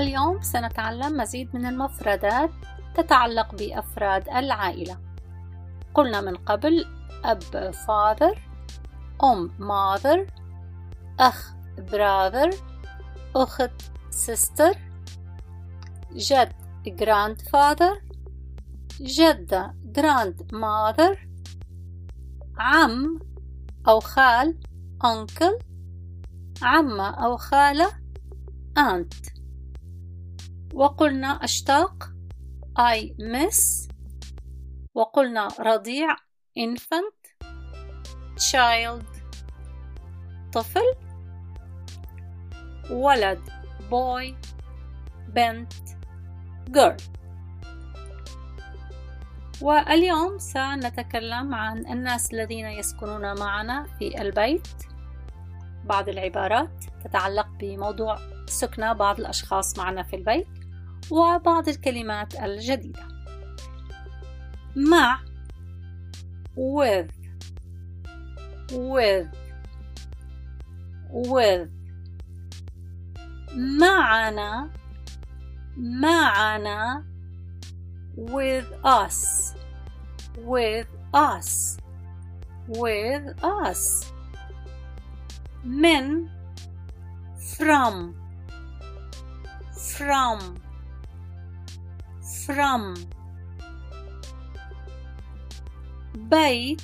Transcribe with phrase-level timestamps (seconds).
[0.00, 2.50] اليوم سنتعلم مزيد من المفردات
[2.94, 4.98] تتعلق بأفراد العائلة.
[5.94, 6.86] قلنا من قبل
[7.24, 8.38] أب father
[9.24, 10.32] أم mother
[11.20, 12.56] أخ brother
[13.36, 13.70] أخت
[14.10, 14.76] sister
[16.12, 16.52] جد
[16.88, 18.02] grandfather
[19.00, 21.18] جدة grandmother
[22.58, 23.18] عم
[23.88, 24.60] أو خال
[25.04, 25.64] uncle
[26.62, 27.88] عمة أو خالة
[28.78, 29.39] aunt.
[30.74, 32.04] وقلنا أشتاق
[32.78, 33.88] I miss
[34.94, 36.16] وقلنا رضيع
[36.58, 37.44] infant
[38.38, 39.04] child
[40.52, 40.94] طفل
[42.90, 43.40] ولد
[43.90, 44.34] boy
[45.28, 45.72] بنت
[46.70, 47.02] girl.
[49.62, 54.68] واليوم سنتكلم عن الناس الذين يسكنون معنا في البيت.
[55.84, 60.59] بعض العبارات تتعلق بموضوع سكنة بعض الأشخاص معنا في البيت.
[61.10, 63.08] وبعض الكلمات الجديدة
[64.76, 65.20] مع
[66.56, 67.10] with
[68.72, 69.26] with
[71.10, 71.68] with
[73.56, 74.70] معنا
[75.76, 77.04] معنا
[78.16, 79.54] with us
[80.44, 81.78] with us
[82.68, 84.12] with us
[85.64, 86.28] من
[87.56, 88.14] from
[89.96, 90.56] from
[92.46, 92.94] from
[96.14, 96.82] بيت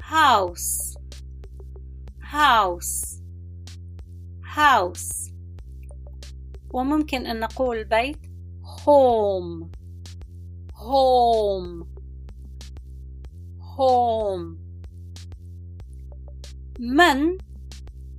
[0.00, 0.96] house
[2.20, 3.22] house
[4.42, 5.32] house
[6.70, 8.18] وممكن أن نقول بيت
[8.64, 9.70] home
[10.74, 11.86] home
[13.76, 14.56] home
[16.80, 17.38] من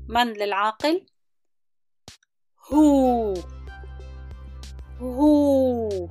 [0.08, 1.06] من للعاقل
[2.74, 3.34] هو
[5.02, 6.10] هو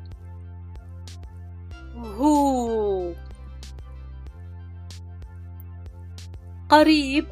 [1.97, 3.13] هو
[6.69, 7.27] قريب.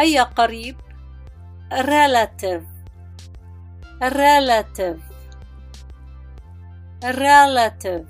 [0.00, 0.76] أي قريب؟
[1.70, 2.64] Relative.
[4.02, 5.00] Relative.
[7.04, 8.06] Relative.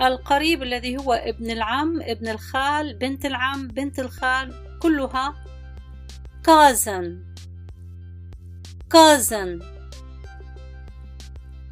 [0.00, 5.34] القريب الذي هو ابن العم ابن الخال بنت العم بنت الخال كلها
[6.48, 7.04] cousin.
[8.94, 9.81] Cousin.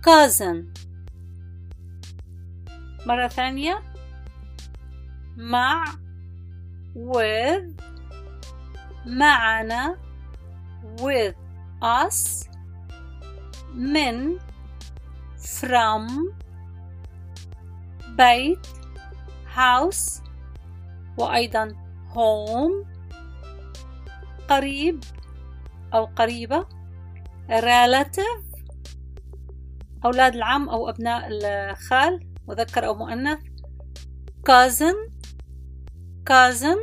[0.03, 0.65] Cousin
[3.07, 3.83] مرة ثانية
[5.37, 5.85] مع
[6.95, 7.83] with
[9.07, 9.97] معنا
[11.01, 11.35] with
[11.83, 12.49] us
[13.75, 14.39] من
[15.39, 16.35] from
[18.09, 18.67] بيت
[19.57, 20.23] house
[21.19, 21.77] وأيضا
[22.15, 22.87] home
[24.49, 25.05] قريب
[25.95, 26.67] أو قريبة
[27.51, 28.50] relative
[30.05, 33.39] أولاد العم أو أبناء الخال مذكر أو مؤنث.
[34.51, 34.97] cousin
[36.31, 36.79] cousin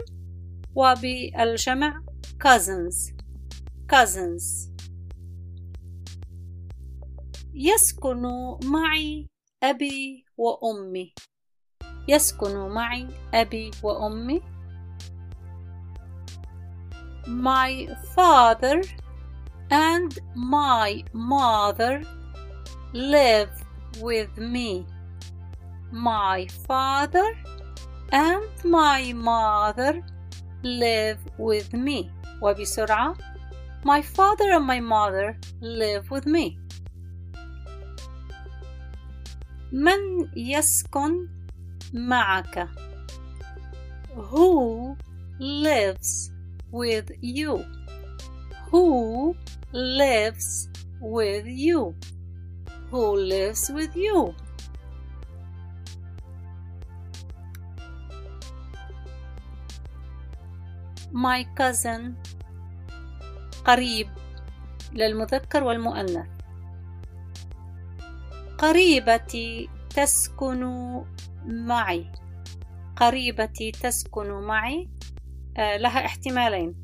[0.76, 2.02] وبالجمع
[2.44, 3.14] cousins
[3.94, 4.70] cousins
[7.54, 8.22] يسكن
[8.64, 9.28] معي
[9.64, 11.14] أبي وأمي.
[12.08, 14.42] يسكن معي أبي وأمي.
[17.28, 18.82] My father
[19.72, 22.04] and my mother
[22.97, 23.51] live
[24.01, 24.87] with me.
[25.91, 27.37] My father
[28.13, 30.03] and my mother
[30.63, 32.11] live with me.
[32.43, 33.17] وبسرعة
[33.85, 36.59] My father and my mother live with me.
[39.73, 41.29] من يسكن
[41.95, 42.69] معك
[44.15, 44.97] Who
[45.39, 46.31] lives
[46.71, 47.65] with you
[48.71, 49.35] Who
[49.73, 50.69] lives
[51.01, 51.95] with you
[52.92, 54.34] Who lives with you.
[61.12, 62.16] My cousin.
[63.66, 64.10] قريب
[64.94, 66.28] للمذكر والمؤنث.
[68.58, 70.64] قريبتي تسكن
[71.46, 72.12] معي.
[72.96, 74.90] قريبتي تسكن معي.
[75.58, 76.76] آه لها احتمالين.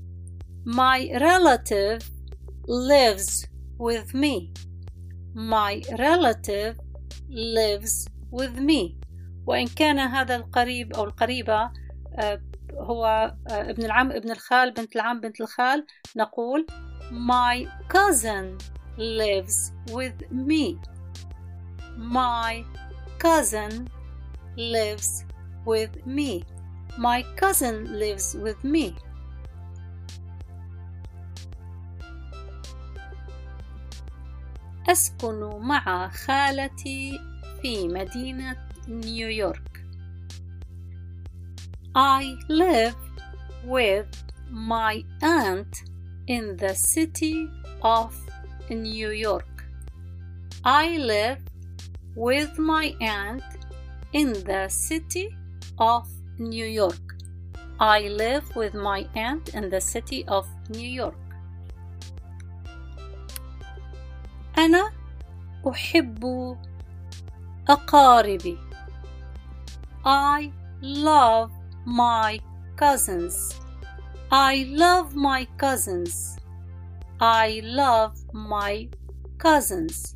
[0.66, 2.04] My relative
[2.68, 3.48] lives
[3.80, 4.54] with me.
[5.35, 6.77] My relative
[7.31, 8.95] lives with me
[9.47, 11.71] وإن كان هذا القريب أو القريبة
[12.15, 12.43] آه
[12.75, 15.87] هو آه ابن العم ابن الخال بنت العم بنت الخال
[16.17, 16.67] نقول
[17.11, 18.59] My cousin
[18.99, 20.79] lives with me
[21.99, 22.65] My
[23.19, 23.89] cousin
[24.57, 25.25] lives
[25.65, 26.45] with me.
[26.97, 28.95] My cousin lives with me.
[34.93, 37.19] أسكن مع خالتي
[37.63, 38.57] في مدينة
[38.89, 39.85] نيويورك.
[41.95, 42.97] I live
[43.65, 44.07] with
[44.51, 45.83] my aunt
[46.27, 47.49] in the city
[47.83, 48.15] of
[48.71, 49.65] New York.
[50.65, 51.43] I live
[52.15, 53.45] with my aunt
[54.13, 55.29] in the city
[55.79, 56.07] of
[56.39, 57.17] New York.
[57.81, 61.22] I live with my aunt in the city of New York.
[64.58, 64.92] أنا
[65.70, 66.24] أحب
[67.70, 68.58] أقاربي.
[70.06, 70.52] I
[70.82, 71.52] love
[71.86, 72.40] my
[72.76, 73.62] cousins.
[74.32, 76.38] I love my cousins.
[77.20, 78.90] I love my
[79.38, 80.16] cousins.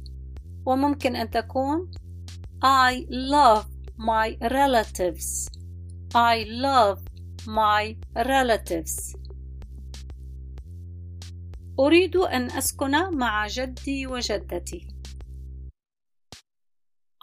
[0.65, 1.91] وممكن أن تكون
[2.63, 3.65] I love
[3.97, 5.49] my relatives.
[6.15, 6.99] I love
[7.47, 9.15] my relatives.
[11.80, 14.88] أريد أن أسكن مع جدي وجدتي.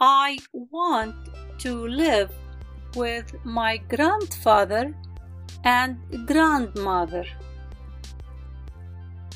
[0.02, 1.14] I want
[1.58, 2.30] to live
[2.96, 4.94] with my grandfather
[5.64, 7.26] and grandmother.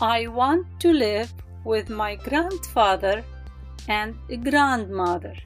[0.00, 1.32] I want to live
[1.64, 3.24] with my grandfather
[3.88, 5.36] and grandmother.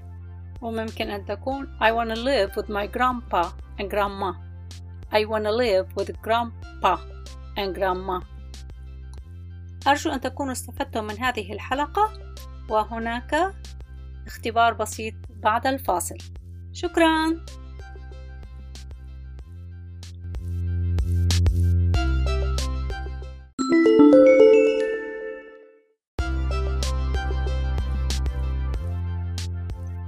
[0.62, 4.32] وممكن أن تكون I want to live with my grandpa and grandma.
[5.12, 6.98] I want to live with grandpa
[7.56, 8.20] and grandma.
[9.87, 12.13] أرجو أن تكونوا استفدتم من هذه الحلقة
[12.69, 13.53] وهناك
[14.25, 16.17] اختبار بسيط بعد الفاصل.
[16.73, 17.45] شكراً.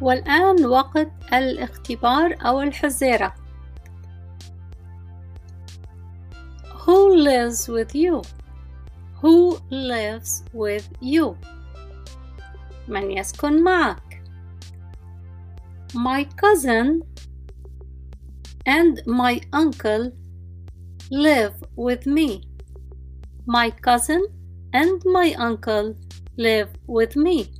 [0.01, 3.35] والآن وقت الاختبار أو الحزيرة.
[6.85, 8.44] Who lives with you?
[9.24, 11.36] Who lives with you?
[12.88, 14.22] من يسكن معك
[15.94, 17.02] My cousin
[18.66, 20.12] and my uncle
[21.10, 22.42] live with me.
[23.46, 24.22] My cousin
[24.72, 25.96] and my uncle
[26.36, 27.50] live with me.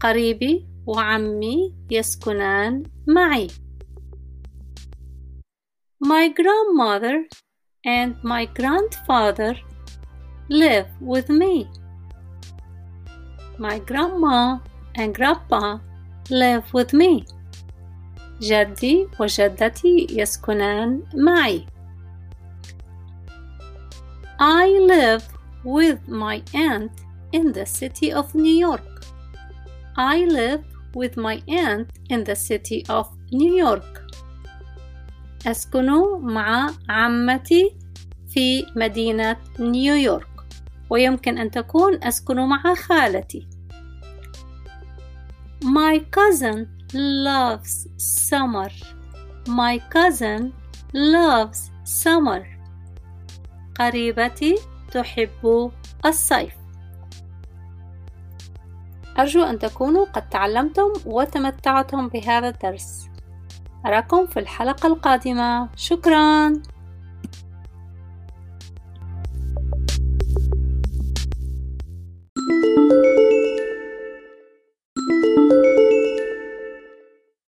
[0.00, 3.48] قريبي وعمي يسكنان معي.
[6.04, 7.26] My grandmother
[7.84, 9.54] and my grandfather
[10.48, 11.68] live with me.
[13.58, 14.58] My grandma
[14.94, 15.78] and grandpa
[16.30, 17.24] live with me.
[18.40, 21.66] جدي وجدتي يسكنان معي.
[24.38, 25.22] I live
[25.64, 26.92] with my aunt
[27.32, 29.04] in the city of New York.
[29.96, 30.64] I live
[30.94, 34.00] with my aunt in the city of New York.
[35.46, 35.86] أسكن
[36.20, 37.76] مع عمتي
[38.28, 40.26] في مدينة نيويورك.
[40.89, 43.47] ويمكن أن تكون أسكن مع خالتي.
[45.63, 46.67] My cousin
[47.25, 47.87] loves
[48.29, 48.71] summer.
[49.47, 50.51] My cousin
[50.93, 51.59] loves
[52.03, 52.43] summer.
[53.79, 54.55] قريبتي
[54.91, 55.71] تحب
[56.05, 56.53] الصيف.
[59.19, 63.09] أرجو أن تكونوا قد تعلمتم وتمتعتم بهذا الدرس.
[63.85, 65.69] أراكم في الحلقة القادمة.
[65.75, 66.53] شكراً.